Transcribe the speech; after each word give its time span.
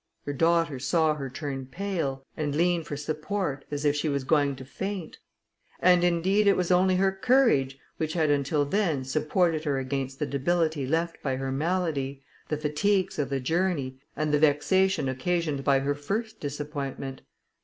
Her 0.25 0.33
daughter 0.33 0.79
saw 0.79 1.13
her 1.13 1.29
turn 1.29 1.67
pale, 1.67 2.25
and 2.35 2.55
lean 2.55 2.83
for 2.83 2.97
support, 2.97 3.65
as 3.69 3.85
if 3.85 3.95
she 3.95 4.09
was 4.09 4.23
going 4.23 4.55
to 4.55 4.65
faint; 4.65 5.19
and 5.79 6.03
indeed 6.03 6.47
it 6.47 6.57
was 6.57 6.71
only 6.71 6.95
her 6.95 7.11
courage 7.11 7.77
which 7.97 8.13
had 8.13 8.31
until 8.31 8.65
then 8.65 9.03
supported 9.03 9.63
her 9.63 9.77
against 9.77 10.17
the 10.17 10.25
debility 10.25 10.87
left 10.87 11.21
by 11.21 11.35
her 11.35 11.51
malady, 11.51 12.23
the 12.49 12.57
fatigues 12.57 13.19
of 13.19 13.29
the 13.29 13.39
journey, 13.39 13.99
and 14.15 14.33
the 14.33 14.39
vexation 14.39 15.07
occasioned 15.07 15.63
by 15.63 15.77
her 15.81 15.93
first 15.93 16.39
disappointment. 16.39 17.21